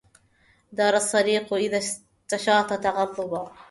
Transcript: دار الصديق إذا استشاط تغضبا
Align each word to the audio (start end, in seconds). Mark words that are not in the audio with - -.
دار 0.71 0.95
الصديق 0.95 1.53
إذا 1.53 1.77
استشاط 1.77 2.73
تغضبا 2.73 3.51